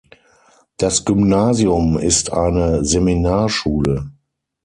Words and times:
Das 0.77 1.05
Gymnasium 1.05 1.99
ist 1.99 2.33
eine 2.33 2.83
Seminarschule. 2.83 4.09